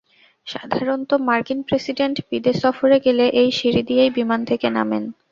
সাধারণত 0.47 1.11
মার্কিন 1.27 1.59
প্রেসিডেন্ট 1.67 2.15
বিদেশ 2.29 2.55
সফরে 2.63 2.97
গেলে 3.05 3.25
এই 3.41 3.49
সিঁড়ি 3.51 3.81
দিয়েই 3.89 4.11
বিমান 4.17 4.39
থেকে 4.49 4.67
নামেন। 4.69 5.03